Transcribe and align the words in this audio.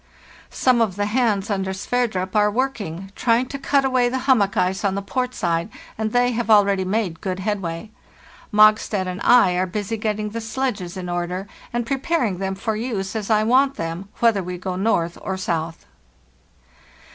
"Some 0.49 0.81
of 0.81 0.95
the 0.95 1.05
hands, 1.05 1.51
under 1.51 1.73
Sverdrup, 1.73 2.35
are 2.35 2.49
working, 2.49 3.11
trying 3.15 3.45
to 3.49 3.59
cut 3.59 3.85
away 3.85 4.09
the 4.09 4.17
hummock 4.25 4.57
ice 4.57 4.83
on 4.83 4.95
the 4.95 5.01
port 5.03 5.35
side, 5.35 5.69
and 5.95 6.11
they 6.11 6.31
have 6.31 6.49
already 6.49 6.83
made 6.83 7.21
good 7.21 7.37
headway. 7.41 7.91
Mogstad 8.51 9.05
and 9.05 9.21
I 9.23 9.51
are 9.57 9.67
busy 9.67 9.97
getting 9.97 10.29
the 10.31 10.41
sledges 10.41 10.97
in 10.97 11.07
order, 11.07 11.47
and 11.71 11.85
preparing 11.85 12.39
them 12.39 12.55
for 12.55 12.75
use 12.75 13.15
as 13.15 13.29
I 13.29 13.43
want 13.43 13.75
them, 13.75 14.09
whether 14.21 14.41
we 14.41 14.57
go 14.57 14.75
north 14.75 15.19
or 15.21 15.37
south. 15.37 15.85